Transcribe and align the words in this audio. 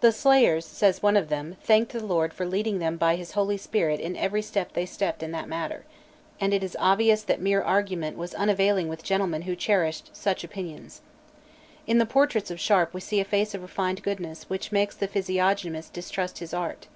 The 0.00 0.12
slayers, 0.12 0.64
says 0.64 1.02
one 1.02 1.14
of 1.14 1.28
them, 1.28 1.56
thanked 1.62 1.92
the 1.92 2.02
Lord 2.02 2.32
"for 2.32 2.46
leading 2.46 2.78
them 2.78 2.96
by 2.96 3.16
His 3.16 3.32
Holy 3.32 3.58
Spirit 3.58 4.00
in 4.00 4.16
every 4.16 4.40
step 4.40 4.72
they 4.72 4.86
stepped 4.86 5.22
in 5.22 5.30
that 5.32 5.46
matter," 5.46 5.84
and 6.40 6.54
it 6.54 6.64
is 6.64 6.74
obvious 6.80 7.22
that 7.24 7.38
mere 7.38 7.60
argument 7.60 8.16
was 8.16 8.32
unavailing 8.32 8.88
with 8.88 9.02
gentlemen 9.04 9.42
who 9.42 9.54
cherished 9.54 10.16
such 10.16 10.42
opinions. 10.42 11.02
In 11.86 11.98
the 11.98 12.06
portraits 12.06 12.50
of 12.50 12.60
Sharp 12.60 12.94
we 12.94 13.02
see 13.02 13.20
a 13.20 13.26
face 13.26 13.52
of 13.52 13.60
refined 13.60 14.02
goodness 14.02 14.48
which 14.48 14.72
makes 14.72 14.96
the 14.96 15.06
physiognomist 15.06 15.92
distrust 15.92 16.38
his 16.38 16.54
art. 16.54 16.86